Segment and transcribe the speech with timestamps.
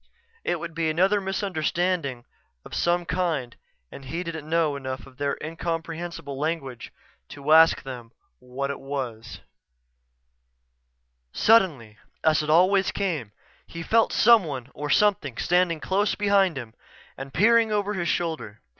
[0.43, 2.25] It would be another misunderstanding
[2.65, 3.55] of some kind
[3.91, 6.91] and he didn't know enough of their incomprehensible language
[7.29, 9.41] to ask them what it was
[11.33, 13.31] Suddenly, as it always came,
[13.67, 16.73] he felt someone or something standing close behind him
[17.15, 18.59] and peering over his shoulder.